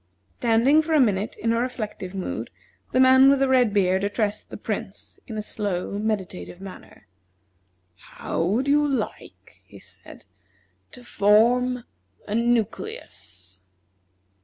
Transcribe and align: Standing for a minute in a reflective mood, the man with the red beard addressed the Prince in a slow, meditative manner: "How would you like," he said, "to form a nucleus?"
Standing 0.39 0.81
for 0.81 0.93
a 0.95 0.99
minute 0.99 1.35
in 1.35 1.53
a 1.53 1.59
reflective 1.59 2.15
mood, 2.15 2.49
the 2.91 2.99
man 2.99 3.29
with 3.29 3.37
the 3.37 3.47
red 3.47 3.71
beard 3.71 4.03
addressed 4.03 4.49
the 4.49 4.57
Prince 4.57 5.19
in 5.27 5.37
a 5.37 5.43
slow, 5.43 5.99
meditative 5.99 6.59
manner: 6.59 7.05
"How 7.97 8.41
would 8.41 8.67
you 8.67 8.83
like," 8.87 9.61
he 9.63 9.77
said, 9.77 10.25
"to 10.93 11.03
form 11.03 11.83
a 12.27 12.33
nucleus?" 12.33 13.59